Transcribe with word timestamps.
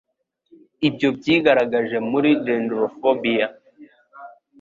Ibyo 0.87 1.07
byigaragaje 1.17 1.97
muri 2.11 2.29
dendrophobia. 2.45 3.47